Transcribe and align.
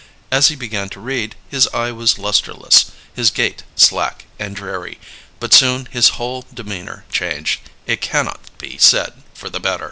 As 0.31 0.47
he 0.47 0.55
began 0.55 0.89
to 0.89 0.99
read, 0.99 1.35
his 1.47 1.67
eye 1.75 1.91
was 1.91 2.17
lustreless, 2.17 2.89
his 3.13 3.29
gait 3.29 3.61
slack 3.75 4.25
and 4.39 4.55
dreary; 4.55 4.99
but 5.39 5.53
soon 5.53 5.85
his 5.91 6.17
whole 6.17 6.43
demeanour 6.51 7.05
changed, 7.11 7.69
it 7.85 8.01
cannot 8.01 8.39
be 8.57 8.79
said 8.79 9.21
for 9.35 9.47
the 9.47 9.59
better. 9.59 9.79